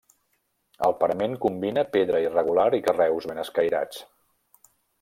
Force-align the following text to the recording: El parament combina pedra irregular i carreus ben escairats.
El 0.87 0.95
parament 1.01 1.35
combina 1.43 1.83
pedra 1.97 2.21
irregular 2.25 2.65
i 2.79 2.81
carreus 2.89 3.29
ben 3.33 3.43
escairats. 3.43 4.05